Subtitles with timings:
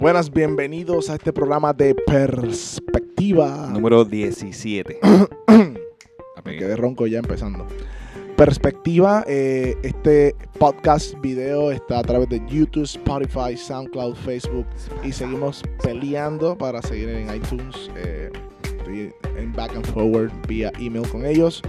[0.00, 3.68] Buenas, bienvenidos a este programa de perspectiva.
[3.72, 4.98] Número 17.
[6.44, 7.66] Me quedé ronco ya empezando.
[8.36, 14.64] Perspectiva, eh, este podcast video está a través de YouTube, Spotify, SoundCloud, Facebook
[15.04, 18.30] y seguimos peleando para seguir en iTunes, eh,
[18.64, 21.60] estoy en back and forward vía email con ellos.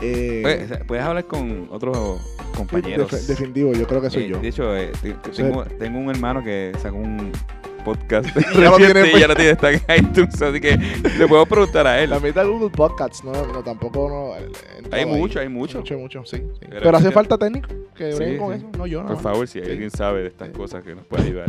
[0.00, 2.20] Eh, ¿Puedes, puedes hablar con otros
[2.56, 3.10] compañeros.
[3.10, 4.38] def- definitivo, yo creo que soy yo.
[4.38, 4.72] De hecho,
[5.02, 7.32] te- te- tengo, tengo un hermano que sacó un
[7.80, 10.76] podcast Ya lo tiene, ya lo tiene está en iTunes, así que
[11.18, 12.10] le puedo preguntar a él.
[12.10, 14.36] La mitad de Google Podcasts, no, no tampoco no.
[14.36, 14.50] eh,
[14.92, 15.06] Hay ahí.
[15.06, 15.78] mucho, hay mucho.
[15.78, 16.36] Mucho, mucho, sí.
[16.38, 16.42] sí.
[16.68, 18.58] Pero Pero, hace falta técnico que Sí, con sí.
[18.66, 19.08] eso, no yo, no.
[19.08, 21.46] Por favor, si alguien sabe de estas cosas que nos puede ayudar.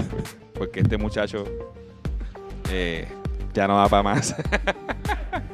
[0.53, 1.43] Porque este muchacho
[2.71, 3.07] eh,
[3.53, 4.35] ya no da para más.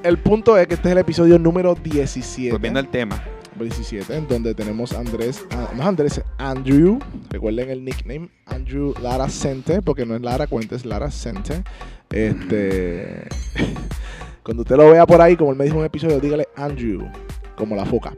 [0.03, 2.51] El punto es que este es el episodio número 17.
[2.51, 3.21] Volviendo al tema.
[3.65, 10.05] 17, en donde tenemos Andrés, no Andrés, Andrew, recuerden el nickname, Andrew Lara Cente, porque
[10.05, 11.63] no es Lara Cuenta, es Lara Cente.
[12.09, 13.27] Este,
[14.43, 17.09] cuando usted lo vea por ahí, como él me dijo en un episodio, dígale Andrew,
[17.55, 18.15] como la foca.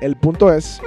[0.00, 0.80] El punto es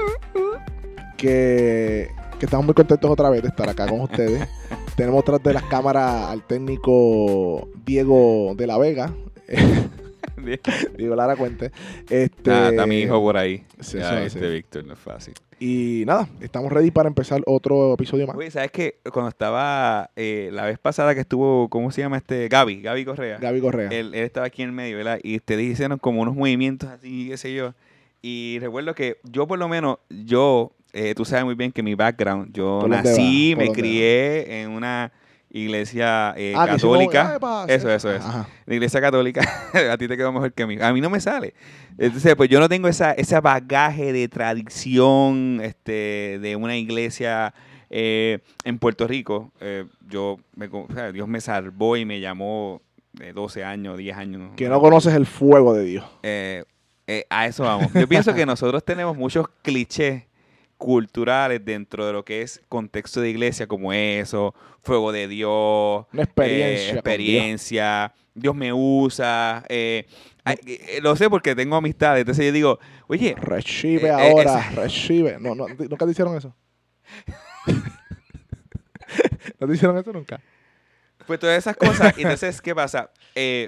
[1.18, 4.48] que, que estamos muy contentos otra vez de estar acá con ustedes.
[4.96, 9.14] tenemos tras de las cámaras al técnico Diego de la Vega,
[10.98, 11.72] Diego Lara Cuente.
[12.10, 13.64] Este, Nada, está mi hijo por ahí.
[13.80, 14.54] Sí, Ya, eso este sí.
[14.54, 15.34] Víctor no es fácil.
[15.60, 18.36] Y nada, estamos ready para empezar otro episodio más.
[18.36, 19.00] Oye, ¿sabes qué?
[19.12, 22.50] Cuando estaba eh, la vez pasada que estuvo, ¿cómo se llama este?
[22.50, 23.38] Gaby, Gaby Correa.
[23.38, 23.90] Gaby Correa.
[23.90, 25.20] Él, él estaba aquí en medio, ¿verdad?
[25.24, 27.74] Y te hicieron como unos movimientos así, qué sé yo.
[28.22, 31.96] Y recuerdo que yo, por lo menos, yo, eh, tú sabes muy bien que mi
[31.96, 35.12] background, yo ¿Por dónde nací, me crié en una
[35.50, 37.38] iglesia eh, Ah, católica.
[37.68, 38.28] Eso, eso, eso.
[38.28, 38.48] Ajá.
[38.66, 39.42] La iglesia católica,
[39.92, 40.78] a ti te quedó mejor que a mí.
[40.82, 41.54] A mí no me sale.
[41.98, 47.54] Entonces, pues yo no tengo esa, ese bagaje de tradición este, de una iglesia
[47.90, 49.52] eh, en Puerto Rico.
[49.62, 52.82] Eh, yo, me, o sea, Dios me salvó y me llamó
[53.14, 54.52] de 12 años, 10 años.
[54.56, 56.06] Que no conoces el fuego de Dios.
[56.24, 56.64] Eh,
[57.08, 57.94] eh, a eso vamos.
[57.94, 60.24] Yo pienso que nosotros tenemos muchos clichés
[60.78, 66.24] culturales dentro de lo que es contexto de iglesia, como eso, fuego de Dios, Una
[66.24, 66.94] experiencia.
[68.16, 68.56] eh, Dios.
[68.56, 69.64] me usa.
[69.70, 70.06] eh,
[70.46, 72.22] eh, lo sé porque tengo amistades.
[72.22, 73.36] Entonces yo digo, oye.
[73.38, 75.38] Recibe Eh, ahora, esa- recibe.
[75.40, 76.54] No, no, ¿Nunca te hicieron eso?
[79.60, 80.40] ¿No te hicieron eso nunca?
[81.26, 82.14] pues todas esas cosas.
[82.18, 83.10] Entonces, ¿qué pasa?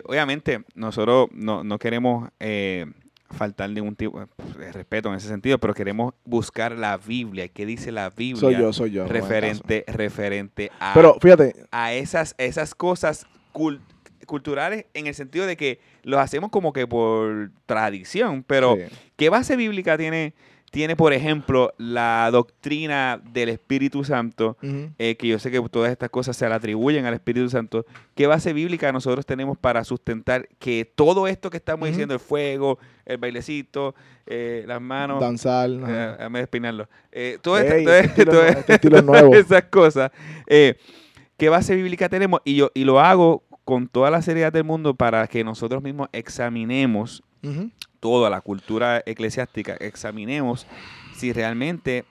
[0.06, 2.30] Obviamente, nosotros no, no queremos
[3.30, 4.20] faltar ningún tipo
[4.58, 7.48] de respeto en ese sentido, pero queremos buscar la Biblia.
[7.48, 8.40] ¿Qué dice la Biblia?
[8.40, 9.06] Soy yo, soy yo.
[9.08, 13.80] referente, referente a, Pero fíjate, a esas, esas cosas cul-
[14.26, 19.30] culturales en el sentido de que los hacemos como que por tradición, pero sí, ¿qué
[19.30, 20.34] base bíblica tiene,
[20.72, 24.58] tiene por ejemplo, la doctrina del Espíritu Santo?
[24.98, 27.86] eh, que yo sé que todas estas cosas se le atribuyen al Espíritu Santo.
[28.16, 32.78] ¿Qué base bíblica nosotros tenemos para sustentar que todo esto que estamos diciendo, el fuego,
[33.06, 33.96] el bailecito,
[34.26, 35.70] eh, las manos, danzar.
[35.70, 36.12] eh, ajá.
[36.18, 36.90] déjame despeinarlo.
[37.12, 39.34] Eh, todo Ey, esto- este todo este estilo nuevo.
[39.34, 40.12] esas cosas.
[40.46, 42.42] ¿Qué base bíblica tenemos?
[42.44, 46.10] Y yo y lo hago con toda la seriedad del mundo para que nosotros mismos
[46.12, 47.24] examinemos.
[48.00, 50.68] Toda la cultura eclesiástica, examinemos
[51.16, 52.06] si realmente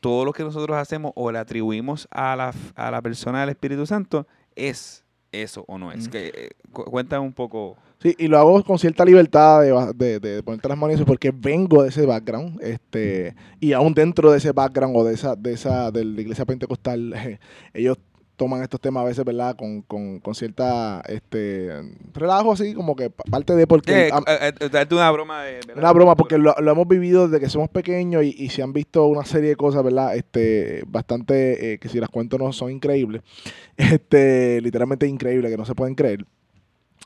[0.00, 3.86] todo lo que nosotros hacemos o le atribuimos a la, a la persona del Espíritu
[3.86, 4.26] Santo
[4.56, 6.08] es eso o no es.
[6.08, 6.10] Mm.
[6.10, 7.76] Que, eh, cu- cuenta un poco.
[8.00, 11.84] Sí, y lo hago con cierta libertad de, de, de ponerte las manos porque vengo
[11.84, 15.92] de ese background, este, y aún dentro de ese background o de esa, de esa,
[15.92, 17.38] de la iglesia pentecostal,
[17.74, 17.98] ellos
[18.42, 19.54] toman estos temas a veces, ¿verdad?
[19.56, 21.70] Con, con, con cierta, este,
[22.12, 24.08] relajo así, como que pa- parte de porque...
[24.08, 25.52] Eh, eh, darte una broma de.
[25.66, 25.76] ¿verdad?
[25.78, 28.72] una broma, porque lo, lo hemos vivido desde que somos pequeños y, y se han
[28.72, 30.16] visto una serie de cosas, ¿verdad?
[30.16, 33.22] Este, bastante, eh, que si las cuento no son increíbles.
[33.76, 36.26] Este, literalmente increíbles, que no se pueden creer.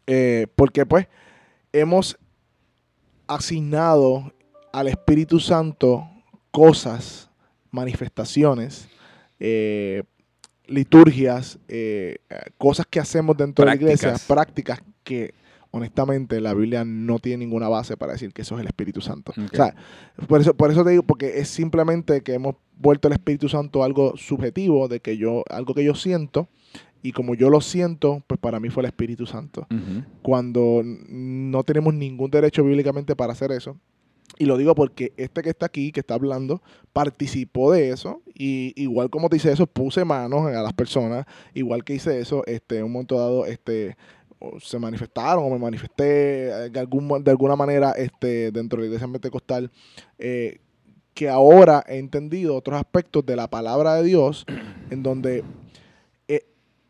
[0.06, 1.06] Eh, porque pues
[1.72, 2.16] hemos
[3.26, 4.32] asignado
[4.72, 6.08] al Espíritu Santo
[6.50, 7.30] cosas,
[7.70, 8.88] manifestaciones,
[9.38, 10.02] eh,
[10.68, 12.18] liturgias, eh,
[12.58, 14.80] cosas que hacemos dentro de la iglesia, Prácticas.
[15.02, 15.34] que
[15.70, 19.32] honestamente la Biblia no tiene ninguna base para decir que eso es el Espíritu Santo.
[19.36, 19.74] O sea,
[20.26, 23.84] por eso, por eso te digo, porque es simplemente que hemos vuelto el Espíritu Santo
[23.84, 26.48] algo subjetivo, de que yo, algo que yo siento,
[27.02, 29.66] y como yo lo siento, pues para mí fue el Espíritu Santo
[30.22, 33.76] cuando no tenemos ningún derecho bíblicamente para hacer eso.
[34.38, 36.62] Y lo digo porque este que está aquí, que está hablando,
[36.92, 38.22] participó de eso.
[38.34, 41.26] Y igual como te hice eso, puse manos a las personas.
[41.54, 43.96] Igual que hice eso, este, un momento dado, este,
[44.60, 48.86] se manifestaron o me manifesté eh, de, algún, de alguna manera este, dentro de la
[48.94, 49.70] iglesia pentecostal.
[50.18, 50.58] eh,
[51.16, 54.44] que ahora he entendido otros aspectos de la palabra de Dios
[54.90, 55.44] en donde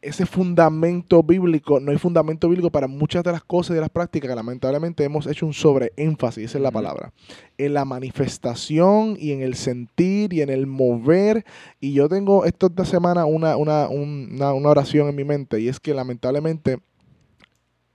[0.06, 3.90] ese fundamento bíblico, no hay fundamento bíblico para muchas de las cosas y de las
[3.90, 7.12] prácticas que lamentablemente hemos hecho un sobreénfasis, esa es la palabra,
[7.58, 11.44] en la manifestación y en el sentir y en el mover.
[11.80, 15.80] Y yo tengo esta semana una, una, una, una oración en mi mente y es
[15.80, 16.78] que lamentablemente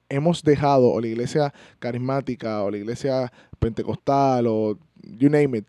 [0.09, 5.65] hemos dejado, o la iglesia carismática, o la iglesia pentecostal, o you name it,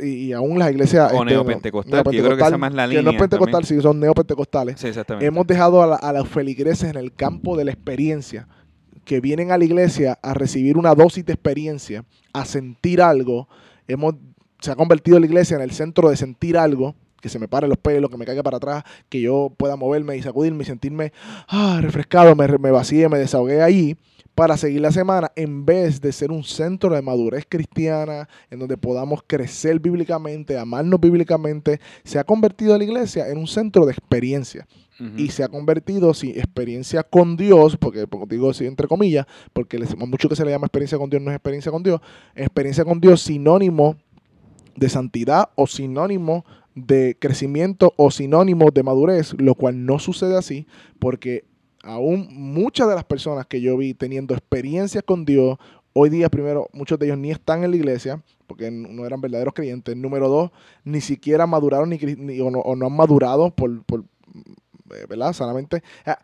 [0.00, 1.10] y, aún las iglesias...
[1.12, 3.64] O este, neopentecostal, yo creo que esa es más la Que no línea es pentecostal,
[3.64, 4.80] sí, son neopentecostales.
[4.80, 5.26] Sí, exactamente.
[5.26, 8.48] Hemos dejado a, la- a las feligreses en el campo de la experiencia,
[9.04, 13.48] que vienen a la iglesia a recibir una dosis de experiencia, a sentir algo.
[13.88, 14.14] Hemos,
[14.60, 17.70] se ha convertido la iglesia en el centro de sentir algo, que se me paren
[17.70, 21.12] los pelos, que me caiga para atrás, que yo pueda moverme y sacudirme y sentirme
[21.48, 23.96] ah, refrescado, me, me vacié, me desahogué ahí
[24.34, 28.78] para seguir la semana, en vez de ser un centro de madurez cristiana, en donde
[28.78, 34.66] podamos crecer bíblicamente, amarnos bíblicamente, se ha convertido la iglesia en un centro de experiencia.
[35.16, 39.96] Y se ha convertido sin experiencia con Dios, porque, digo así entre comillas, porque les-
[39.96, 42.00] mucho que se le llama experiencia con Dios no es experiencia con Dios,
[42.36, 43.96] experiencia con Dios sinónimo
[44.76, 50.66] de santidad o sinónimo de crecimiento o sinónimo de madurez, lo cual no sucede así,
[50.98, 51.44] porque
[51.82, 55.58] aún muchas de las personas que yo vi teniendo experiencias con Dios,
[55.92, 59.54] hoy día primero, muchos de ellos ni están en la iglesia, porque no eran verdaderos
[59.54, 59.96] creyentes.
[59.96, 60.50] Número dos,
[60.84, 64.00] ni siquiera maduraron ni, ni- o, no, o no han madurado por, por
[64.94, 65.32] eh, ¿verdad?
[65.32, 65.82] Sanamente.
[66.04, 66.18] Ah,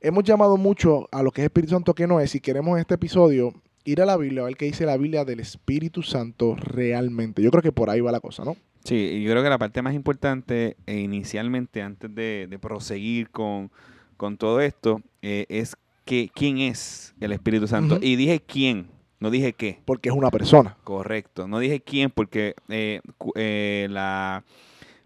[0.00, 2.80] hemos llamado mucho a lo que es Espíritu Santo que no es, y queremos en
[2.80, 3.52] este episodio
[3.84, 7.42] ir a la Biblia, a ver qué dice la Biblia del Espíritu Santo realmente.
[7.42, 8.56] Yo creo que por ahí va la cosa, ¿no?
[8.84, 13.30] Sí, y yo creo que la parte más importante e inicialmente, antes de, de proseguir
[13.30, 13.70] con,
[14.16, 17.98] con todo esto, eh, es que quién es el Espíritu Santo.
[18.02, 18.88] Y dije quién,
[19.20, 19.80] no dije qué.
[19.86, 20.76] Porque es una persona.
[20.84, 23.00] Correcto, no dije quién porque eh,
[23.36, 24.44] eh, la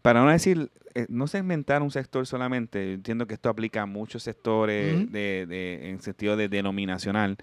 [0.03, 3.87] para no decir eh, no segmentar un sector solamente, yo entiendo que esto aplica a
[3.87, 7.37] muchos sectores de, de- en sentido de denominacional.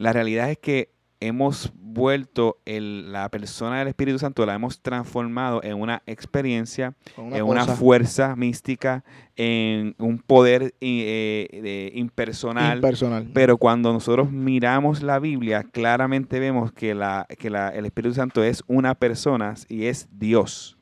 [0.00, 5.62] La realidad es que hemos vuelto el- la persona del Espíritu Santo, la hemos transformado
[5.62, 9.04] en una experiencia una en una fuerza mística,
[9.36, 12.76] en un poder eh, impersonal.
[12.78, 13.28] impersonal.
[13.34, 18.42] Pero cuando nosotros miramos la Biblia, claramente vemos que, la, que la- el Espíritu Santo
[18.42, 20.78] es una persona y es Dios.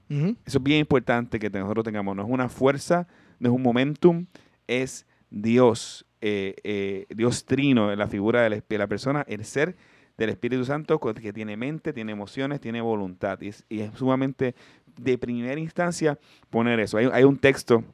[0.47, 2.15] Eso es bien importante que nosotros tengamos.
[2.17, 3.09] No es una fuerza,
[3.41, 4.26] no es un momentum,
[4.69, 6.05] es Dios.
[6.20, 9.76] Eh, eh, Dios trino, la figura de la persona, el ser
[10.17, 13.41] del Espíritu Santo que tiene mente, tiene emociones, tiene voluntad.
[13.41, 14.55] Y es, y es sumamente
[14.97, 16.19] de primera instancia
[16.50, 16.99] poner eso.
[16.99, 17.85] Hay, hay un texto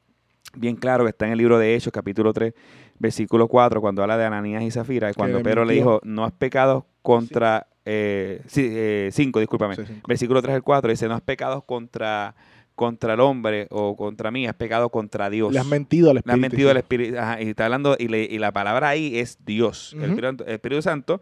[0.55, 2.55] bien claro que está en el libro de Hechos, capítulo 3,
[2.99, 6.32] versículo 4, cuando habla de Ananías y Zafira, y cuando Pedro le dijo, no has
[6.32, 7.69] pecado contra...
[7.87, 9.76] 5, discúlpame.
[9.76, 10.00] Sí, sí.
[10.09, 12.35] Versículo 3 al 4 dice, no has pecado contra,
[12.75, 15.53] contra el hombre o contra mí, has pecado contra Dios.
[15.53, 16.35] Le has mentido al Le Espíritu.
[16.35, 16.76] has mentido al.
[16.79, 17.19] Espíritu.
[17.19, 20.11] ajá, y está hablando, y, le- y la palabra ahí es Dios, el.
[20.11, 21.21] Espíritu, el Espíritu Santo.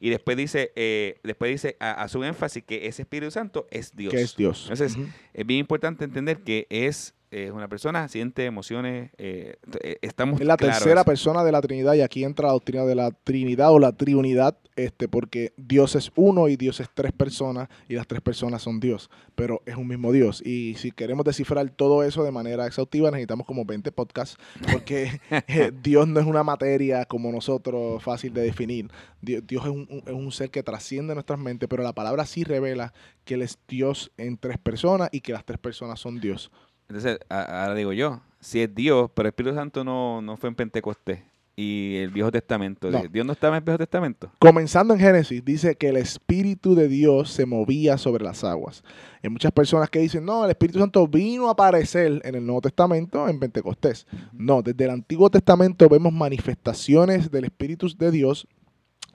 [0.00, 3.94] Y después dice, eh, después dice a, a su énfasis que ese Espíritu Santo es
[3.94, 4.12] Dios.
[4.12, 4.62] Que es Dios.
[4.70, 4.96] Entonces.
[5.32, 10.46] Es bien importante entender que es eh, una persona, siente emociones, eh, eh, estamos Es
[10.46, 13.72] la claros tercera persona de la Trinidad y aquí entra la doctrina de la Trinidad
[13.72, 18.06] o la Triunidad, este, porque Dios es uno y Dios es tres personas y las
[18.06, 20.42] tres personas son Dios, pero es un mismo Dios.
[20.44, 24.36] Y si queremos descifrar todo eso de manera exhaustiva necesitamos como 20 podcasts,
[24.70, 28.90] porque eh, Dios no es una materia como nosotros fácil de definir.
[29.20, 32.26] Dios, Dios es, un, un- es un ser que trasciende nuestras mentes, pero la palabra
[32.26, 32.92] sí revela
[33.24, 36.50] que Él es Dios en tres personas y que las tres personas son Dios.
[36.92, 40.54] Entonces, ahora digo yo, si es Dios, pero el Espíritu Santo no, no fue en
[40.54, 41.20] Pentecostés
[41.56, 42.90] y el Viejo Testamento.
[42.90, 43.02] No.
[43.10, 44.30] Dios no estaba en el Viejo Testamento.
[44.38, 48.84] Comenzando en Génesis, dice que el Espíritu de Dios se movía sobre las aguas.
[49.22, 52.60] Hay muchas personas que dicen, no, el Espíritu Santo vino a aparecer en el Nuevo
[52.60, 54.06] Testamento en Pentecostés.
[54.34, 58.46] No, desde el Antiguo Testamento vemos manifestaciones del Espíritu de Dios,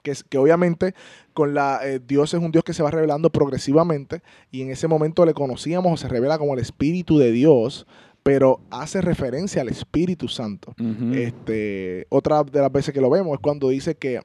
[0.02, 0.94] que, que obviamente
[1.38, 4.88] con la, eh, Dios es un Dios que se va revelando progresivamente y en ese
[4.88, 7.86] momento le conocíamos o se revela como el Espíritu de Dios,
[8.24, 10.74] pero hace referencia al Espíritu Santo.
[11.12, 14.20] Este, otra de las veces que lo vemos es cuando dice que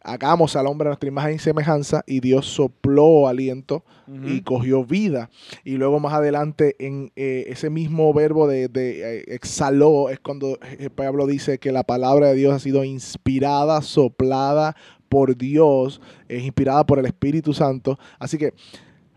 [0.00, 3.84] hagamos al hombre a nuestra imagen y semejanza y Dios sopló aliento
[4.24, 5.30] y cogió vida.
[5.64, 10.58] Y luego más adelante en eh, ese mismo verbo de, de, eh, exhaló es cuando
[10.94, 14.76] Pablo dice que la palabra de Dios ha sido inspirada, soplada
[15.08, 17.98] por Dios, es inspirada por el Espíritu Santo.
[18.18, 18.52] Así que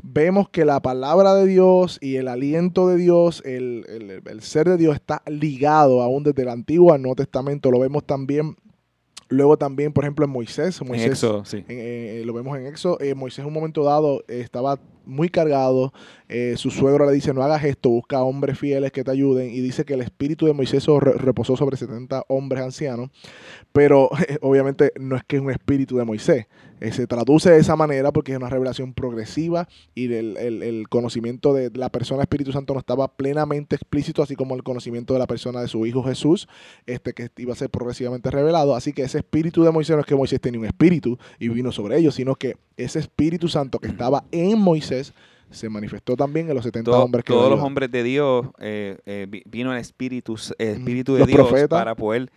[0.04, 4.68] vemos que la palabra de Dios y el aliento de Dios, el, el- el ser
[4.68, 7.70] de Dios está ligado aún desde el Antiguo al Nuevo Testamento.
[7.70, 8.56] Lo vemos también,
[9.30, 10.82] luego también, por ejemplo, en Moisés.
[10.82, 11.58] En Moisés Éxodo, sí.
[11.68, 12.98] eh, eh, lo vemos en Éxodo.
[13.00, 15.94] Eh, Moisés en un momento dado eh, estaba muy cargado.
[16.30, 19.50] Eh, su suegro le dice, no hagas esto, busca hombres fieles que te ayuden.
[19.52, 23.10] Y dice que el espíritu de Moisés reposó sobre 70 hombres ancianos.
[23.72, 24.10] Pero
[24.42, 26.48] obviamente no es que es un espíritu de Moisés.
[26.82, 31.54] Eh, se traduce de esa manera porque es una revelación progresiva y el, el, conocimiento
[31.54, 35.28] de la persona Espíritu Santo no estaba plenamente explícito, así como el conocimiento de la
[35.28, 36.48] persona de su Hijo Jesús,
[36.88, 38.76] este que iba a ser progresivamente revelado.
[38.76, 41.72] Así que ese espíritu de Moisés no es que Moisés tenía un espíritu y vino
[41.72, 44.91] sobre ellos, sino que ese Espíritu Santo que estaba en Moisés
[45.52, 49.44] se manifestó también en los 70 hombres que Todos los hombres de Dios eh, eh,
[49.46, 52.32] vino el Espíritu, el espíritu de Dios para poder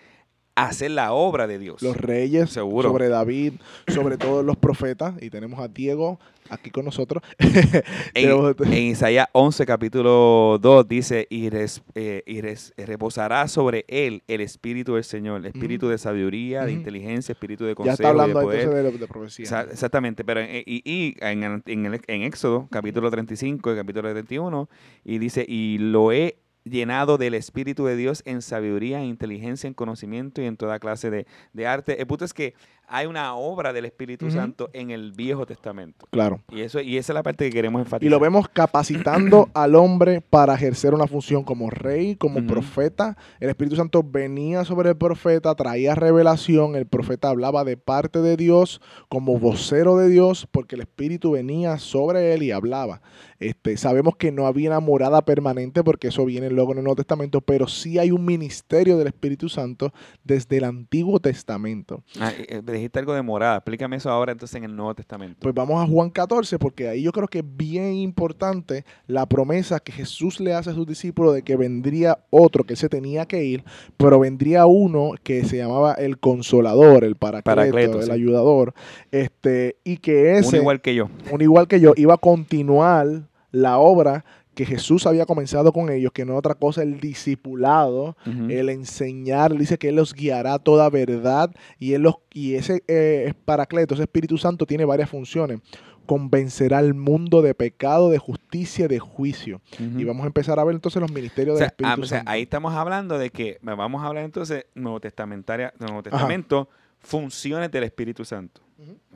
[0.54, 1.82] hacer la obra de Dios.
[1.82, 2.90] Los reyes, Seguro.
[2.90, 3.54] sobre David,
[3.88, 6.18] sobre todos los profetas, y tenemos a Diego
[6.50, 7.22] aquí con nosotros.
[8.14, 11.48] en, Isaías 11, capítulo 2, dice, y,
[11.94, 17.64] eh, reposará sobre él el Espíritu del Señor, el Espíritu de sabiduría, de inteligencia, Espíritu
[17.64, 17.90] de consejo.
[17.90, 18.92] Ya está hablando de, poder.
[18.98, 19.44] de, profecía.
[19.70, 24.68] Exactamente, pero y, y en, en, en, Éxodo, capítulo 35 y capítulo 31,
[25.04, 29.74] y dice, y lo he llenado del Espíritu de Dios en sabiduría, en inteligencia, en
[29.74, 32.00] conocimiento y en toda clase de, arte.
[32.00, 32.54] El punto es que
[32.88, 36.06] hay una obra del Espíritu Santo en el Viejo Testamento.
[36.10, 36.40] Claro.
[36.50, 38.06] Y, eso, y esa es la parte que queremos enfatizar.
[38.06, 43.16] Y lo vemos capacitando al hombre para ejercer una función como rey, como profeta.
[43.40, 48.36] El Espíritu Santo venía sobre el profeta, traía revelación, el profeta hablaba de parte de
[48.36, 53.00] Dios como vocero de Dios, porque el Espíritu venía sobre él y hablaba.
[53.38, 56.96] Este, sabemos que no había una morada permanente porque eso viene luego en el Nuevo
[56.96, 62.02] Testamento, pero sí hay un ministerio del Espíritu Santo desde el Antiguo Testamento.
[62.20, 65.38] Ah, eh, dijiste algo de morada, explícame eso ahora entonces en el Nuevo Testamento.
[65.40, 69.80] Pues vamos a Juan 14 porque ahí yo creo que es bien importante la promesa
[69.80, 73.44] que Jesús le hace a sus discípulos de que vendría otro, que se tenía que
[73.44, 73.64] ir,
[73.96, 78.74] pero vendría uno que se llamaba el Consolador, el Paracleto, el ayudador,
[79.10, 80.56] este, y que ese...
[80.56, 81.08] Un igual que yo.
[81.30, 84.24] Un igual que yo, iba a continuar la obra
[84.54, 89.54] que Jesús había comenzado con ellos, que no es otra cosa el discipulado, el enseñar,
[89.56, 94.04] dice que Él los guiará toda verdad y, él los, y ese eh, paracleto, ese
[94.04, 95.60] Espíritu Santo tiene varias funciones.
[96.06, 99.62] Convencerá al mundo de pecado, de justicia, de juicio.
[99.78, 102.30] Y vamos a empezar a ver entonces los ministerios del Espíritu ah, Santo.
[102.30, 106.68] ahí estamos hablando de que, vamos a hablar entonces, Nuevo, Testamentaria, Nuevo Testamento,
[106.98, 108.60] funciones del Espíritu Santo.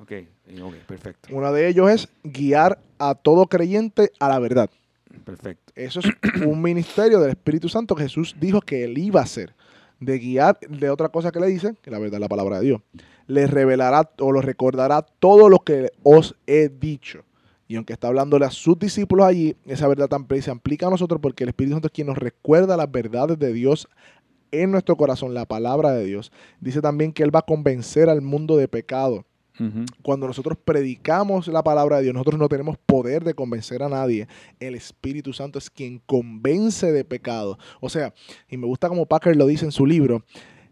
[0.01, 0.13] ok,
[0.87, 1.29] perfecto.
[1.31, 4.71] Uno de ellos es guiar a todo creyente a la verdad.
[5.25, 5.73] Perfecto.
[5.75, 6.07] Eso es
[6.43, 9.55] un ministerio del Espíritu Santo que Jesús dijo que él iba a hacer.
[10.01, 12.67] De guiar, de otra cosa que le dice, que la verdad es la palabra de
[12.67, 12.81] Dios.
[13.27, 17.25] Le revelará o lo recordará todo lo que os he dicho.
[17.67, 21.21] Y aunque está hablándole a sus discípulos allí, esa verdad también se aplica a nosotros
[21.21, 23.89] porque el Espíritu Santo es quien nos recuerda las verdades de Dios
[24.53, 26.33] en nuestro corazón, la palabra de Dios.
[26.61, 29.25] Dice también que Él va a convencer al mundo de pecado.
[30.03, 34.29] Cuando nosotros predicamos la palabra de Dios, nosotros no tenemos poder de convencer a nadie.
[34.61, 37.59] El Espíritu Santo es quien convence de pecado.
[37.81, 38.15] O sea,
[38.49, 40.25] y me gusta como Packer lo dice en su libro,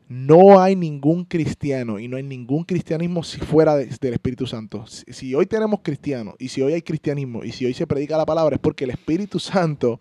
[0.08, 4.84] no hay ningún cristiano y no hay ningún cristianismo si fuera del Espíritu Santo.
[4.86, 8.26] Si, hoy tenemos cristianos y si hoy hay cristianismo y si hoy se predica la
[8.26, 9.98] palabra es porque el Espíritu Santo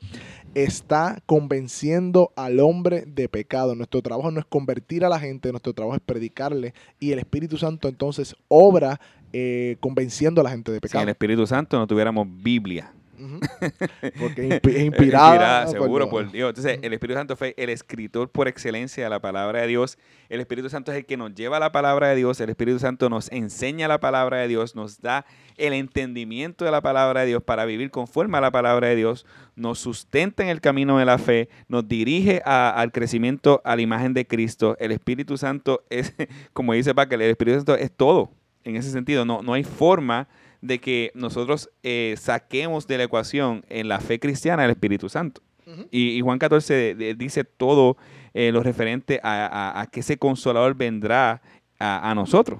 [0.55, 3.75] está convenciendo al hombre de pecado.
[3.75, 7.57] Nuestro trabajo no es convertir a la gente, nuestro trabajo es predicarle y el Espíritu
[7.57, 9.00] Santo entonces obra
[9.33, 11.01] eh, convenciendo a la gente de pecado.
[11.01, 12.93] Si el Espíritu Santo no tuviéramos Biblia,
[14.19, 15.67] porque es inspirada.
[15.67, 16.50] seguro por Dios.
[16.50, 19.98] Entonces, el Espíritu Santo fue el escritor por excelencia de la palabra de Dios.
[20.29, 22.39] El Espíritu Santo es el que nos lleva a la palabra de Dios.
[22.39, 25.25] El Espíritu Santo nos enseña la palabra de Dios, nos da
[25.57, 29.25] el entendimiento de la palabra de Dios para vivir conforme a la palabra de Dios,
[29.55, 34.13] nos sustenta en el camino de la fe, nos dirige al crecimiento a la imagen
[34.13, 34.75] de Cristo.
[34.79, 36.13] El Espíritu Santo es,
[36.53, 38.31] como dice Pacal, el Espíritu Santo es todo.
[38.63, 40.27] En ese sentido, no, no hay forma
[40.65, 45.41] de que nosotros eh, saquemos de la ecuación en la fe cristiana el Espíritu Santo.
[45.91, 47.98] y, Juan 14 dice todo
[48.34, 51.41] eh, lo referente a, que ese consolador vendrá
[51.79, 52.60] a, nosotros.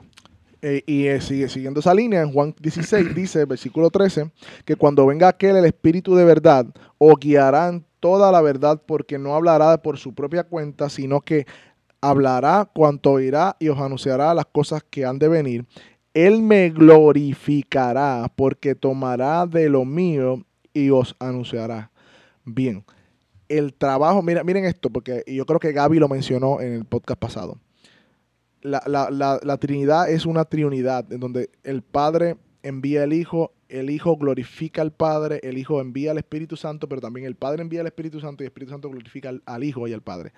[0.62, 4.32] Eh, y sigue siguiendo esa línea, en Juan 16 dice, versículo 13,
[4.64, 6.66] que cuando venga aquel, el Espíritu de verdad,
[6.98, 11.46] os guiarán toda la verdad, porque no hablará por su propia cuenta, sino que
[12.02, 15.66] hablará cuanto oirá y os anunciará las cosas que han de venir
[16.16, 20.44] él me glorificará porque tomará de lo mío
[20.74, 21.92] y os anunciará.
[22.46, 22.86] Bien,
[23.50, 27.20] el trabajo, mira, miren esto, porque yo creo que Gaby lo mencionó en el podcast
[27.20, 27.60] pasado.
[28.62, 28.82] La,
[29.12, 34.82] la Trinidad es una trinidad en donde el Padre envía al Hijo, el Hijo glorifica
[34.82, 38.22] al Padre, el Hijo envía al Espíritu Santo, pero también el Padre envía al Espíritu
[38.22, 40.32] Santo y el Espíritu Santo glorifica al Hijo y al Padre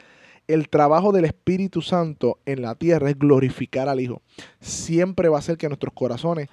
[0.48, 4.22] el trabajo del Espíritu Santo en la tierra es glorificar al Hijo.
[4.60, 6.48] Siempre va a ser que nuestros corazones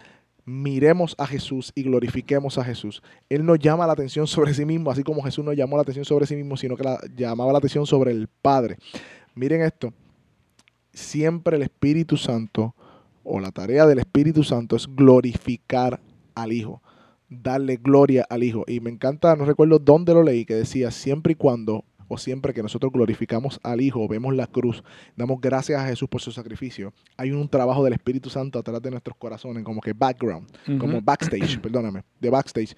[0.44, 3.02] miremos a Jesús y glorifiquemos a Jesús.
[3.28, 6.04] Él nos llama la atención sobre sí mismo, así como Jesús nos llamó la atención
[6.04, 8.76] sobre sí mismo, sino que la, llamaba la atención sobre el Padre.
[9.34, 9.92] Miren esto,
[10.92, 12.74] siempre el Espíritu Santo
[13.22, 16.00] o la tarea del Espíritu Santo es glorificar
[16.34, 16.82] al Hijo,
[17.28, 18.64] darle gloria al Hijo.
[18.66, 22.52] Y me encanta, no recuerdo dónde lo leí, que decía, siempre y cuando o siempre
[22.52, 24.82] que nosotros glorificamos al Hijo, vemos la cruz,
[25.16, 28.90] damos gracias a Jesús por su sacrificio, hay un trabajo del Espíritu Santo atrás de
[28.90, 30.46] nuestros corazones, como que background,
[30.78, 32.76] como backstage, perdóname, de backstage,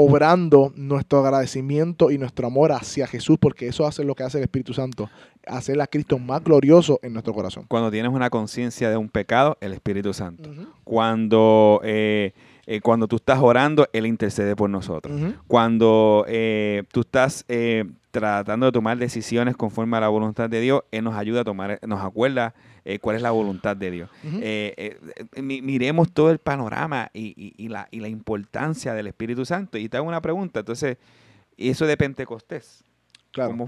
[0.00, 4.44] obrando nuestro agradecimiento y nuestro amor hacia Jesús, porque eso hace lo que hace el
[4.44, 5.10] Espíritu Santo,
[5.44, 7.64] hacer a Cristo más glorioso en nuestro corazón.
[7.66, 10.50] Cuando tienes una conciencia de un pecado, el Espíritu Santo.
[10.84, 12.32] Cuando, eh,
[12.70, 15.18] eh, cuando tú estás orando, Él intercede por nosotros.
[15.46, 20.82] Cuando eh, tú estás eh, tratando de tomar decisiones conforme a la voluntad de Dios,
[20.90, 22.54] Él nos ayuda a tomar, nos acuerda
[23.00, 24.10] cuál es la voluntad de Dios.
[25.36, 29.78] Miremos todo el panorama y, y- y la, y la importancia del Espíritu Santo.
[29.78, 30.96] Y te hago una pregunta, entonces,
[31.56, 32.84] ¿y eso de Pentecostés?
[33.30, 33.50] Claro.
[33.50, 33.66] ¿Cómo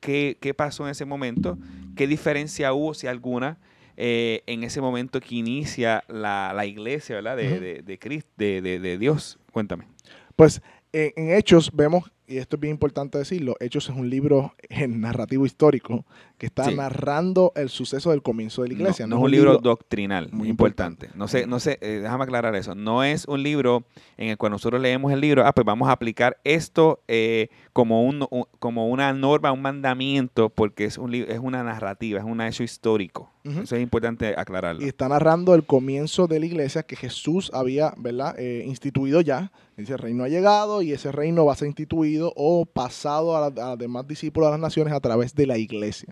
[0.00, 1.58] qué- qué pasó en ese momento?
[1.96, 3.58] ¿Qué diferencia hubo, si alguna,
[4.00, 7.36] eh, en ese momento que inicia la, la iglesia ¿verdad?
[7.36, 7.98] de, de, de
[8.36, 9.38] de- de- de Dios?
[9.50, 9.88] Cuéntame.
[10.36, 10.62] Pues
[10.92, 15.00] en, en Hechos vemos, y esto es bien importante decirlo, Hechos es un libro en
[15.00, 16.04] narrativo histórico
[16.36, 16.74] que está Sí.
[16.74, 19.06] narrando el suceso del comienzo de la iglesia.
[19.06, 21.08] no, no es un libro, doctrinal, muy importante.
[21.14, 22.74] No sé, no sé, eh, déjame aclarar eso.
[22.74, 23.84] No es un libro
[24.16, 28.04] en el cual nosotros leemos el libro, ah, pues vamos a aplicar esto eh, como,
[28.04, 32.40] un, un- como una norma, un mandamiento, porque es, un, es una narrativa, es un
[32.40, 33.30] hecho histórico.
[33.44, 33.60] Ujú.
[33.62, 34.84] Eso es importante aclararlo.
[34.84, 38.34] Y está narrando el comienzo de la iglesia que Jesús había ¿verdad?
[38.38, 39.50] Eh, instituido ya.
[39.76, 43.64] El reino ha llegado y ese reino va a ser instituido o pasado a, la-
[43.66, 46.08] a los demás discípulos de las naciones a través de la iglesia.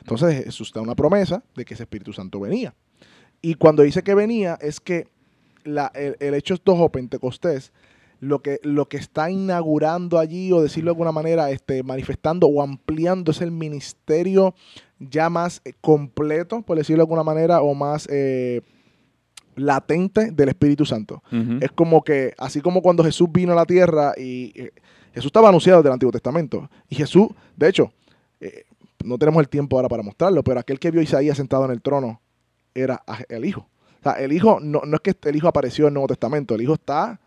[0.00, 2.74] Entonces Jesús da una promesa de que ese Espíritu Santo venía.
[3.42, 5.06] Y cuando dice que venía es que
[5.64, 7.72] la- el, el Hechos 2 o Pentecostés
[8.20, 12.62] lo que, lo que está inaugurando allí o decirlo de alguna manera, este, manifestando o
[12.62, 14.54] ampliando es el ministerio
[14.98, 18.62] ya más eh, completo, por decirlo de alguna manera, o más eh,
[19.56, 21.22] latente del Espíritu Santo.
[21.62, 24.70] Es como que, así como cuando Jesús vino a la tierra y eh,
[25.14, 26.68] Jesús estaba anunciado desde el Antiguo Testamento.
[26.88, 27.92] Y Jesús, de hecho,
[28.40, 28.64] eh,
[29.04, 31.70] no tenemos el tiempo ahora para mostrarlo, pero aquel que vio a Isaías sentado en
[31.70, 32.20] el trono
[32.74, 33.68] era el Hijo.
[34.00, 36.54] O sea, el Hijo, no, no es que el Hijo apareció en el Nuevo Testamento,
[36.54, 37.18] el Hijo está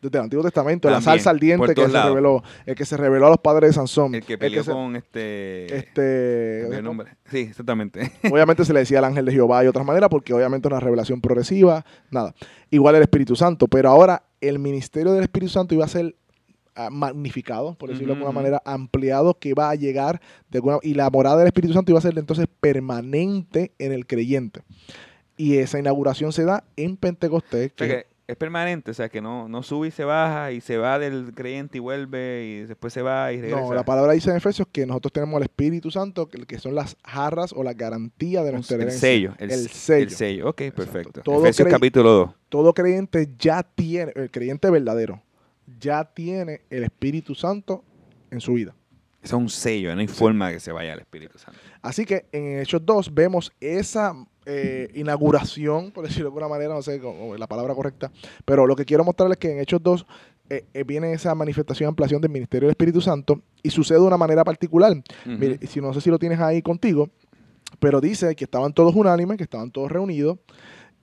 [0.00, 3.26] desde el Antiguo Testamento, la salsa ardiente por que se reveló, el que se reveló
[3.26, 4.14] a los padres de Sansón.
[4.16, 5.76] El que peleó se- con este...
[5.76, 7.16] este, el nombre.
[7.30, 8.10] Sí, exactamente.
[8.32, 10.80] Obviamente se le decía el ángel de Jehová de otras maneras, porque obviamente es una
[10.80, 12.34] revelación progresiva, nada.
[12.70, 16.16] Igual el Espíritu Santo, pero ahora el ministerio del Espíritu Santo iba a ser
[16.90, 21.10] magnificado, por decirlo de alguna manera, ampliado, que va a llegar de alguna y la
[21.10, 24.62] morada del Espíritu Santo iba a ser entonces permanente en el creyente.
[25.36, 27.72] Y esa inauguración se da en Pentecostés.
[27.74, 30.60] O sea que- es permanente, o sea que no, no sube y se baja y
[30.60, 33.60] se va del creyente y vuelve y después se va y regresa.
[33.60, 36.96] no, la palabra dice en Efesios que nosotros tenemos el Espíritu Santo, que, son las
[37.04, 39.00] jarras o la garantía de nuestra el herencia.
[39.08, 40.10] sello, el, El sello.
[40.10, 40.48] sello.
[40.50, 41.20] Ok, perfecto.
[41.22, 42.30] Todo Efesios capítulo 2.
[42.48, 45.20] todo creyente ya tiene, el creyente verdadero,
[45.80, 47.84] ya tiene el Espíritu Santo
[48.30, 48.74] en su vida.
[49.22, 51.58] Eso es un sello, no hay forma de que se vaya el Espíritu Santo.
[51.80, 54.14] Así que en Hechos 2 vemos esa
[54.46, 58.10] eh, inauguración, por decirlo de alguna manera, no sé cómo- la palabra correcta,
[58.44, 60.04] pero lo que quiero mostrarles es que en Hechos 2
[60.50, 64.16] eh, eh, viene esa manifestación, ampliación del ministerio del Espíritu Santo y sucede de una
[64.16, 64.92] manera particular.
[65.24, 67.08] Mire, si no sé si lo tienes ahí contigo,
[67.78, 70.38] pero dice que estaban todos unánimes, que estaban todos reunidos,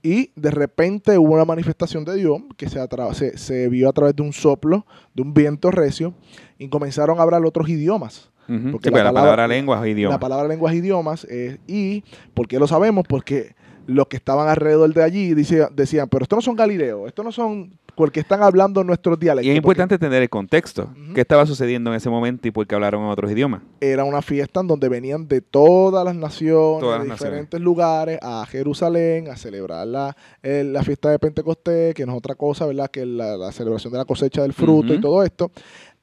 [0.01, 2.79] y de repente hubo una manifestación de Dios que se,
[3.13, 6.13] se, se vio a través de un soplo, de un viento recio,
[6.57, 8.29] y comenzaron a hablar otros idiomas.
[8.71, 10.15] Porque Sí, la la, palabra- palabra lengua es idioma.
[10.15, 11.27] La palabra lenguas idiomas.
[11.29, 13.05] eh, y, ¿por qué lo sabemos?
[13.07, 13.53] Porque
[13.85, 17.31] los que estaban alrededor de allí decía- decían, pero estos no son galileos, estos no
[17.31, 19.45] son porque están hablando nuestros dialectos.
[19.45, 20.83] y es porque importante entender el contexto.
[20.83, 21.15] Ujú.
[21.15, 23.61] ¿Qué estaba sucediendo en ese momento y por qué hablaron en otros idiomas?
[23.81, 28.17] Era una fiesta en donde venían de todas las naciones, Todas de las diferentes lugares,
[28.21, 32.65] a Jerusalén, a celebrar la, eh, la fiesta de Pentecostés, que no es otra cosa,
[32.65, 32.89] ¿verdad?
[32.89, 35.51] Que la, la celebración de la cosecha del fruto y todo esto.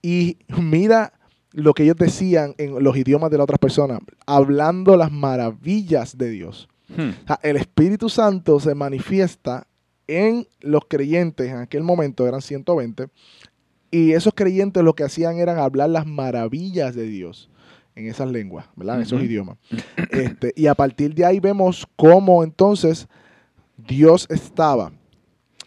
[0.03, 1.15] Y mira
[1.53, 6.29] lo que ellos decían en los idiomas de las otras personas, hablando las maravillas de
[6.29, 6.69] Dios.
[6.95, 7.13] Hmm.
[7.25, 9.67] O sea, el Espíritu Santo se manifiesta
[10.07, 13.09] en los creyentes, en aquel momento eran 120,
[13.91, 17.51] y esos creyentes lo que hacían eran hablar las maravillas de Dios
[17.95, 18.97] en esas lenguas, ¿verdad?
[18.97, 19.57] En esos idiomas.
[20.11, 23.09] Este, y a partir de ahí vemos cómo entonces
[23.77, 24.93] Dios estaba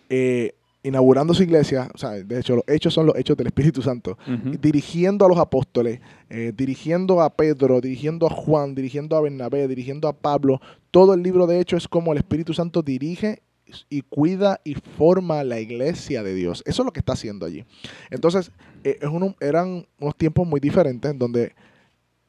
[0.09, 3.81] eh, inaugurando su iglesia, o sea, de hecho los hechos son los hechos del Espíritu
[3.81, 4.17] Santo,
[4.61, 5.99] dirigiendo a los apóstoles,
[6.29, 10.61] eh, dirigiendo a Pedro, dirigiendo a Juan, dirigiendo a Bernabé, dirigiendo a Pablo.
[10.91, 13.41] Todo el libro de Hechos es como el Espíritu Santo dirige
[13.89, 16.63] y cuida y forma la iglesia de Dios.
[16.65, 17.65] Eso es lo que está haciendo allí.
[18.09, 18.51] Entonces,
[18.83, 21.53] eh, es uno- eran unos tiempos muy diferentes en donde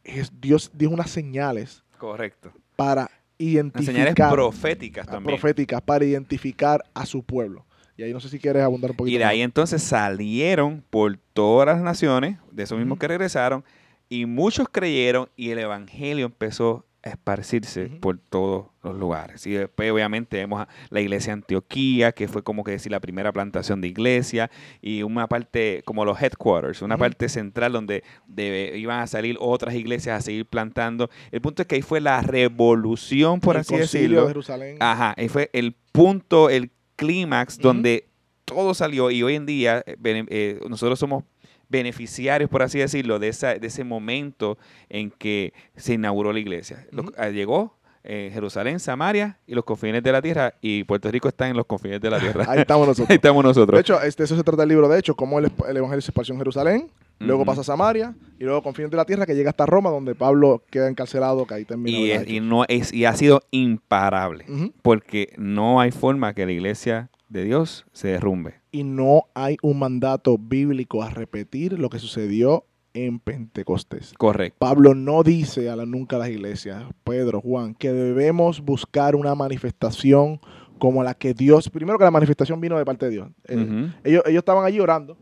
[0.04, 2.52] es- Dios dio unas señales Correcto.
[2.76, 5.36] para Las señales identificar proféticas ah, también.
[5.38, 7.64] proféticas para identificar a su pueblo.
[7.96, 9.14] Y ahí no sé si quieres abundar un poquito.
[9.14, 9.32] Y de más.
[9.32, 13.62] ahí entonces salieron por todas las naciones, de esos mismos que regresaron,
[14.08, 19.46] y muchos creyeron y el evangelio empezó esparcirse por todos los lugares.
[19.46, 23.00] Y después obviamente vemos a la iglesia de Antioquía, que fue como que decir la
[23.00, 28.74] primera plantación de iglesia, y una parte como los headquarters, una parte central donde de-
[28.76, 31.10] iban a salir otras iglesias a seguir plantando.
[31.30, 34.22] El punto es que ahí fue la revolución, por El así decirlo.
[34.22, 34.76] de Jerusalén.
[34.80, 38.06] Ajá, y fue el punto, el clímax donde
[38.44, 41.24] todo salió y hoy en día eh, eh, nosotros somos
[41.70, 46.86] beneficiarios, por así decirlo, de, esa, de ese momento en que se inauguró la iglesia.
[47.16, 51.48] Ah, llegó eh, Jerusalén, Samaria y los confines de la tierra y Puerto Rico está
[51.48, 52.44] en los confines de la tierra.
[52.48, 53.10] Ahí estamos nosotros.
[53.10, 53.76] Ahí estamos nosotros.
[53.76, 56.10] De hecho, este, eso se trata del libro, de hecho, cómo el, el Evangelio se
[56.10, 59.34] esparció en Jerusalén, luego pasa a Samaria, y luego con fines de la tierra, que
[59.34, 61.98] llega hasta Roma, donde Pablo queda encarcelado, que ahí termina.
[61.98, 62.22] y, ¿verdad?
[62.24, 64.46] es- y no es, y ha sido imparable
[64.82, 68.59] porque no hay forma que la iglesia de Dios se derrumbe.
[68.72, 74.12] Y no hay un mandato bíblico a repetir lo que sucedió en Pentecostés.
[74.16, 74.56] Correcto.
[74.58, 79.34] Pablo no dice a la, nunca a las iglesias, Pedro, Juan, que debemos buscar una
[79.34, 80.40] manifestación
[80.78, 83.28] como la que Dios, primero que la manifestación vino de parte de Dios.
[83.48, 85.16] Eh, ellos, ellos estaban allí orando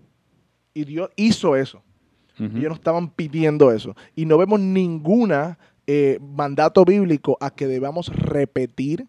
[0.72, 1.82] y Dios hizo eso.
[2.38, 3.96] Ellos no estaban pidiendo eso.
[4.14, 5.58] Y no vemos ninguna
[5.88, 9.06] eh, mandato bíblico a que debamos repetir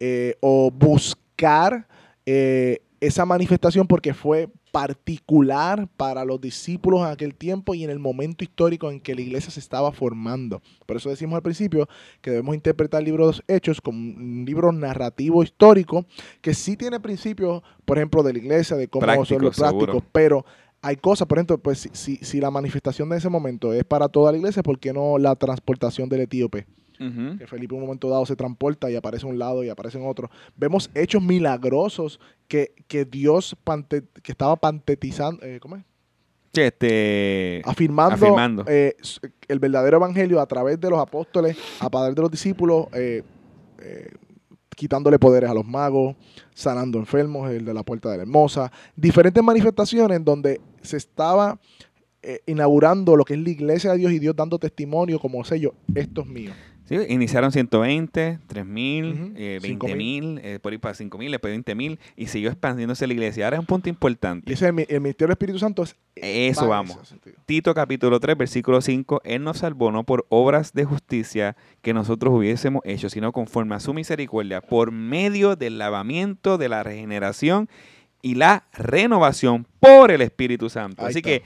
[0.00, 1.86] eh, o buscar
[2.26, 7.98] eh, esa manifestación porque fue particular para los discípulos en aquel tiempo y en el
[7.98, 10.62] momento histórico en que la iglesia se estaba formando.
[10.86, 11.88] Por eso decimos al principio
[12.20, 16.06] que debemos interpretar el libro de los Hechos como un libro narrativo histórico
[16.40, 20.06] que sí tiene principios, por ejemplo, de la iglesia, de cómo son los Prácticos, seguro.
[20.12, 20.46] pero
[20.80, 24.08] hay cosas, por ejemplo, pues si, si, si la manifestación de ese momento es para
[24.08, 26.66] toda la iglesia, ¿por qué no la transportación del etíope?
[27.38, 30.06] Que Felipe en un momento dado se transporta y aparece un lado y aparece en
[30.06, 30.30] otro.
[30.56, 35.82] Vemos hechos milagrosos que, que Dios pante- que estaba pantetizando, eh, ¿cómo es?
[36.54, 38.64] Sí, este, afirmando, afirmando.
[38.68, 38.94] eh,
[39.48, 43.22] el verdadero evangelio a través de los apóstoles, a través de los discípulos, eh,
[43.80, 44.10] eh,
[44.76, 46.14] quitándole poderes a los magos,
[46.54, 51.58] sanando enfermos, el de la puerta de la hermosa, diferentes manifestaciones donde se estaba
[52.22, 55.74] eh, inaugurando lo que es la iglesia de Dios y Dios dando testimonio como sello,
[55.94, 56.52] esto es mío.
[56.84, 60.34] Sí, iniciaron 120, 3000, Ujú, eh, 5,000.
[60.34, 63.44] 20000, eh, por ahí para 5000, después 20000 y siguió expandiéndose la iglesia.
[63.46, 64.52] Ahora es un punto Y importante.
[64.52, 67.14] ese es el, el ministerio del Espíritu Santo es Eso va en vamos.
[67.46, 72.34] Tito capítulo 3, versículo 5, Él nos salvó no por obras de justicia que nosotros
[72.34, 77.68] hubiésemos hecho, sino conforme a su misericordia, por medio del lavamiento de la regeneración
[78.22, 81.02] y la renovación por el Espíritu Santo.
[81.02, 81.28] Ahí Así está.
[81.30, 81.42] que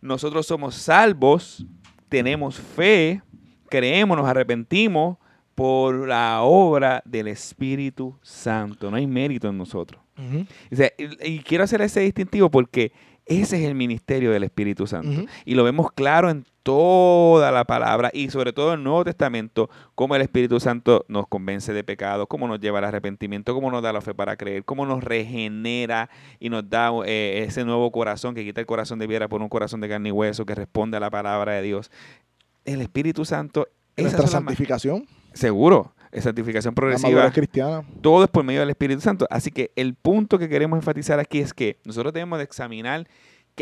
[0.00, 1.66] nosotros somos salvos,
[2.08, 3.20] tenemos fe,
[3.68, 5.18] creemos, nos arrepentimos
[5.54, 8.90] por la obra del Espíritu Santo.
[8.90, 10.02] No hay mérito en nosotros.
[10.18, 10.46] Ujú.
[10.72, 12.92] O sea, y, y quiero hacer ese distintivo porque
[13.26, 15.28] ese es el ministerio del Espíritu Santo.
[15.44, 19.68] Y lo vemos claro en toda la palabra y sobre todo en el Nuevo Testamento,
[19.96, 23.82] cómo el Espíritu Santo nos convence de pecado, cómo nos lleva al arrepentimiento, cómo nos
[23.82, 28.36] da la fe para creer, cómo nos regenera y nos da eh, ese nuevo corazón
[28.36, 30.96] que quita el corazón de piedra por un corazón de carne y hueso que responde
[30.96, 31.90] a la palabra de Dios.
[32.66, 37.84] El Espíritu Santo, Nuestra santificación, seguro, es santificación progresiva cristiana.
[38.02, 39.26] todo es por medio del Espíritu Santo.
[39.30, 43.06] Así que el punto que queremos enfatizar aquí es que nosotros debemos de examinar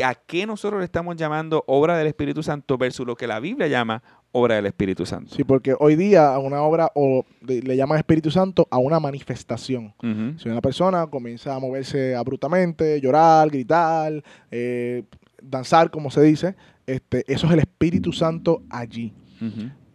[0.03, 3.67] a qué nosotros le estamos llamando obra del Espíritu Santo versus lo que la Biblia
[3.67, 5.33] llama obra del Espíritu Santo.
[5.33, 9.93] Sí, porque hoy día a una obra o le llaman Espíritu Santo a una manifestación.
[10.37, 15.03] Si una persona comienza a moverse abruptamente, llorar, gritar, eh,
[15.41, 16.55] danzar, como se dice,
[16.87, 19.13] este, eso es el Espíritu Santo allí.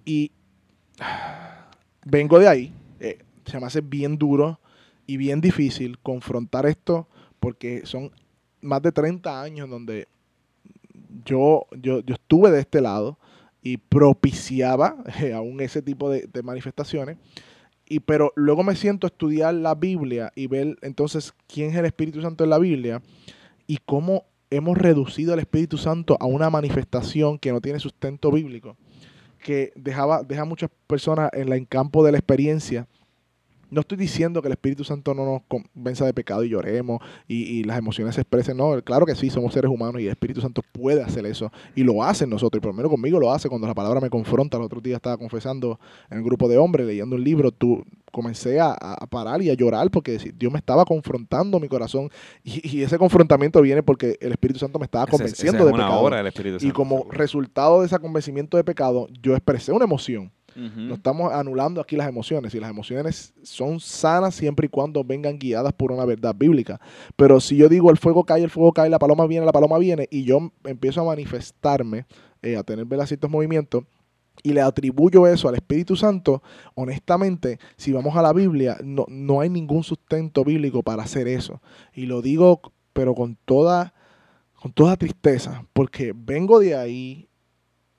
[0.05, 0.31] Y
[1.01, 1.71] ah,
[2.05, 4.61] vengo de ahí, eh, se me hace bien duro
[5.07, 7.09] y bien difícil confrontar esto
[7.41, 8.13] porque son
[8.61, 10.07] más de 30 años donde
[11.25, 13.19] yo, yo, yo estuve de este lado
[13.63, 17.17] y propiciaba eh, aún ese tipo de, de manifestaciones.
[17.89, 21.87] Y, pero luego me siento a estudiar la Biblia y ver entonces quién es el
[21.87, 23.03] Espíritu Santo en la Biblia
[23.67, 28.77] y cómo hemos reducido al Espíritu Santo a una manifestación que no tiene sustento bíblico,
[29.43, 32.87] que dejaba, deja a muchas personas en en campo de la experiencia
[33.71, 37.43] No estoy diciendo que el Espíritu Santo no nos convenza de pecado y lloremos y,
[37.45, 38.57] y las emociones se expresen.
[38.57, 41.51] No, claro que sí, somos seres humanos y el Espíritu Santo puede hacer eso.
[41.75, 42.59] Y lo hace en nosotros.
[42.59, 44.57] Y por lo menos conmigo lo hace cuando la palabra me confronta.
[44.57, 45.79] El otro día estaba confesando
[46.11, 49.55] en un grupo de hombres, leyendo un libro, tú comencé a, a parar y a
[49.55, 52.11] llorar porque Dios me estaba confrontando mi corazón.
[52.43, 55.85] Y, y ese confrontamiento viene porque el Espíritu Santo me estaba convenciendo es de una
[55.87, 56.01] pecado.
[56.01, 60.33] obra del Espíritu Y como resultado de ese convencimiento de pecado, yo expresé una emoción.
[60.57, 62.55] No estamos anulando aquí las emociones.
[62.55, 66.81] Y las emociones son sanas siempre y cuando vengan guiadas por una verdad bíblica.
[67.17, 69.79] Pero si yo digo el fuego cae, el fuego cae, la paloma viene, la paloma
[69.79, 72.07] viene, y yo empiezo a manifestarme,
[72.43, 73.09] eh, a tener ¿verdad?
[73.29, 73.85] movimientos,
[74.43, 76.43] y le atribuyo eso al Espíritu Santo,
[76.75, 81.61] honestamente, si vamos a la Biblia, no, no hay ningún sustento bíblico para hacer eso.
[81.95, 82.61] Y lo digo,
[82.93, 83.93] pero con toda,
[84.61, 87.29] con toda tristeza, porque vengo de ahí,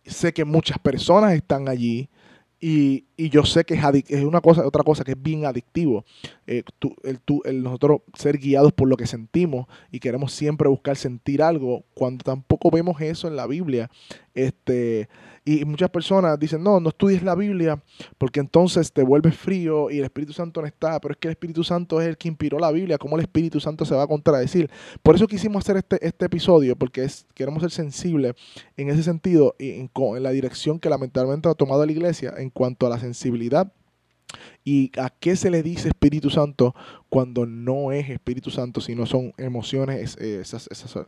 [0.03, 2.09] sé que muchas personas están allí,
[2.63, 6.05] y, y yo sé que es, una cosa, otra cosa que es bien adictivo.
[6.45, 10.69] Eh, tú- el, tú- el nosotros ser guiados por lo que sentimos y queremos siempre
[10.69, 13.89] buscar sentir algo cuando tampoco vemos eso en la Biblia.
[14.33, 15.09] Este,
[15.43, 17.81] y muchas personas dicen, no, no estudies la Biblia
[18.19, 20.99] porque entonces te vuelves frío y el Espíritu Santo no está.
[21.01, 22.97] Pero es que el Espíritu Santo es el que inspiró la Biblia.
[22.99, 24.69] ¿Cómo el Espíritu Santo se va a contradecir?
[25.01, 28.35] Por eso quisimos hacer este, este episodio porque queremos ser sensibles
[28.77, 32.85] en ese sentido y en, en la dirección que lamentablemente ha tomado la iglesia cuanto
[32.85, 33.71] a la sensibilidad
[34.63, 36.75] y a qué se le dice Espíritu Santo
[37.09, 41.03] cuando no es Espíritu Santo, sino son emociones eh, eh,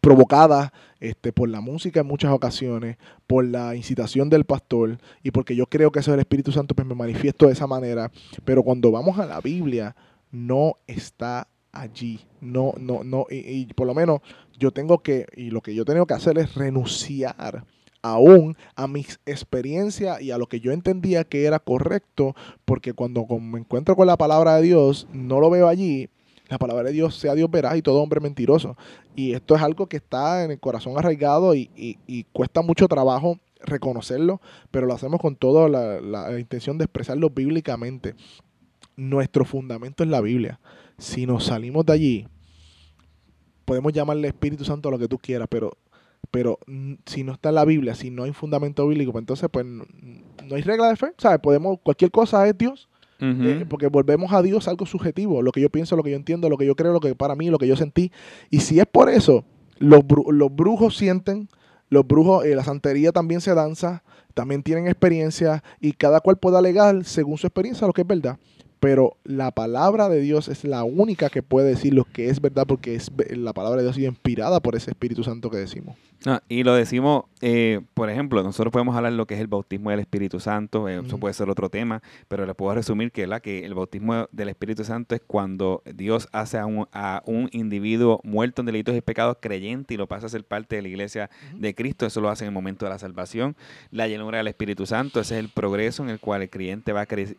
[0.00, 5.54] provocadas este, por la música en muchas ocasiones, por la incitación del pastor y porque
[5.54, 8.10] yo creo que eso es el Espíritu Santo, pues me manifiesto de esa manera.
[8.44, 9.94] Pero cuando vamos a la Biblia,
[10.30, 12.20] no está allí.
[12.40, 13.26] No, no, no.
[13.30, 14.20] Y, y por lo menos
[14.58, 17.64] yo tengo que, y lo que yo tengo que hacer es renunciar
[18.04, 22.36] aún a mi experiencia y a lo que yo entendía que era correcto,
[22.66, 26.10] porque cuando me encuentro con la palabra de Dios, no lo veo allí,
[26.50, 28.76] la palabra de Dios sea Dios verás y todo hombre mentiroso.
[29.16, 34.42] Y esto es algo que está en el corazón arraigado y, cuesta mucho trabajo reconocerlo,
[34.70, 38.14] pero lo hacemos con toda la- la intención de expresarlo bíblicamente.
[38.96, 40.60] Nuestro fundamento es la Biblia.
[40.98, 42.28] Si nos salimos de allí,
[43.64, 45.72] podemos llamarle Espíritu Santo a lo que tú quieras, pero
[46.34, 46.58] pero
[47.06, 49.84] si no está en la Biblia, si no hay fundamento bíblico, pues entonces pues no,
[50.50, 51.38] hay regla de fe, ¿sabes?
[51.38, 52.88] Podemos, cualquier cosa es Dios,
[53.46, 56.48] eh, porque volvemos a Dios algo subjetivo, lo que yo pienso, lo que yo entiendo,
[56.48, 58.10] lo que yo creo, lo que para mí, lo que yo sentí.
[58.50, 59.44] Y si es por eso,
[59.78, 61.48] los, bru- los brujos sienten,
[61.88, 64.02] los brujos, eh, la santería también se danza,
[64.34, 68.36] también tienen experiencia y cada cual puede alegar según su experiencia lo que es verdad.
[68.80, 72.64] Pero la palabra de Dios es la única que puede decir lo que es verdad
[72.66, 75.96] porque es la palabra de Dios y inspirada por ese Espíritu Santo que decimos.
[76.26, 79.46] No, y lo decimos, eh, por ejemplo, nosotros podemos hablar de lo que es el
[79.46, 83.28] bautismo del Espíritu Santo, eh, eso puede ser otro tema, pero le puedo resumir que,
[83.42, 88.20] que el bautismo del Espíritu Santo es cuando Dios hace a un, a un individuo
[88.24, 91.28] muerto en delitos y pecados creyente y lo pasa a ser parte de la iglesia
[91.54, 93.54] de Cristo, eso lo hace en el momento de la salvación.
[93.90, 97.06] La llenura del Espíritu Santo, ese es el progreso en el cual el creyente va
[97.06, 97.36] cre-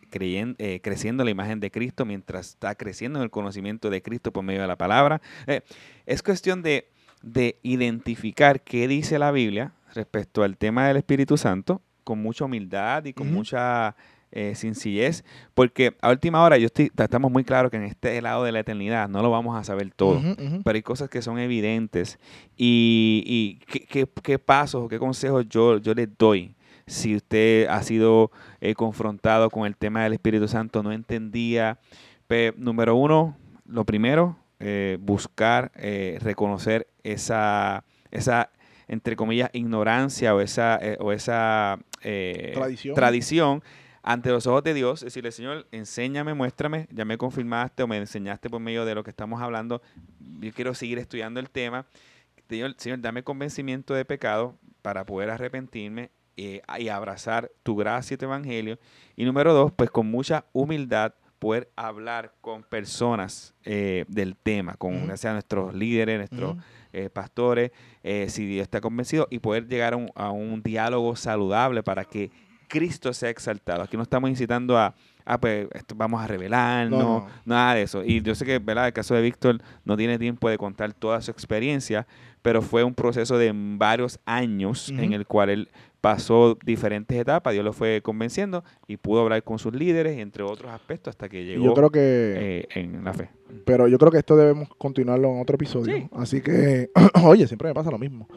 [0.58, 4.32] eh, creciendo en la imagen de Cristo mientras está creciendo en el conocimiento de Cristo
[4.32, 5.20] por medio de la palabra.
[5.46, 5.60] Eh,
[6.06, 6.88] es cuestión de,
[7.22, 13.04] de identificar qué dice la Biblia respecto al tema del Espíritu Santo con mucha humildad
[13.04, 13.96] y con mucha
[14.32, 18.42] eh, sencillez, porque a última hora yo estoy, estamos muy claros que en este lado
[18.44, 20.20] de la eternidad no lo vamos a saber todo.
[20.64, 22.18] Pero hay cosas que son evidentes.
[22.56, 26.54] ¿Y, y qué, qué- qué pasos o qué consejos yo, yo les doy?
[26.86, 31.78] Si usted ha sido eh, confrontado con el tema del Espíritu Santo, no entendía.
[32.56, 38.50] Número uno, lo primero, eh, buscar eh, reconocer esa, esa,
[38.88, 42.94] entre comillas, ignorancia o esa, o esa Tradición.
[42.94, 43.62] tradición
[44.04, 48.48] ante los ojos de Dios, decirle, Señor, enséñame, muéstrame, ya me confirmaste o me enseñaste
[48.48, 49.82] por medio de lo que estamos hablando,
[50.38, 51.86] yo quiero seguir estudiando el tema.
[52.48, 58.18] Señor, Señor, dame convencimiento de pecado para poder arrepentirme eh, y abrazar tu gracia y
[58.18, 58.78] tu evangelio.
[59.16, 65.06] Y número dos, pues con mucha humildad poder hablar con personas eh, del tema, con
[65.08, 66.56] ya sea nuestros líderes, nuestros
[66.92, 67.72] eh, pastores,
[68.28, 72.30] si Dios está convencido, y poder llegar a un, a un diálogo saludable para que
[72.68, 73.82] Cristo sea exaltado.
[73.82, 74.94] Aquí no estamos incitando a,
[75.24, 77.28] ah, pues esto vamos a revelarnos, No, no.
[77.44, 78.04] nada de eso.
[78.04, 78.86] Y yo sé que, ¿verdad?
[78.88, 82.06] El caso de Víctor no tiene tiempo de contar toda su experiencia,
[82.42, 85.68] pero fue un proceso de varios años en el cual él
[86.00, 90.70] pasó diferentes etapas, Dios lo fue convenciendo y pudo hablar con sus líderes, entre otros
[90.70, 93.30] aspectos, hasta que Y llegó Yo creo que, eh, en la fe.
[93.64, 95.96] pero yo creo que esto debemos continuarlo en otro episodio.
[95.96, 96.08] Sí.
[96.12, 96.90] Así que,
[97.24, 98.28] oye, siempre me pasa lo mismo.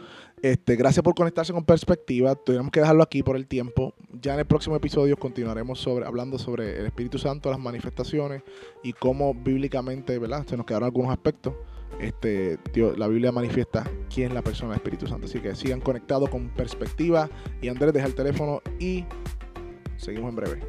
[0.42, 2.34] Este, gracias por conectarse con Perspectiva.
[2.36, 3.94] Tenemos que dejarlo aquí por el tiempo.
[4.22, 8.42] Ya en el próximo episodio continuaremos sobre, hablando sobre el Espíritu Santo, las manifestaciones
[8.84, 10.46] y cómo bíblicamente, ¿verdad?
[10.48, 11.54] Se nos quedaron algunos aspectos.
[12.00, 15.28] Este, Dios, la Biblia manifiesta quién es la persona del Espíritu Santo.
[15.28, 17.30] Así que sigan conectados con perspectiva.
[17.62, 19.06] Y Andrés, deja el teléfono y
[19.98, 20.60] seguimos en breve.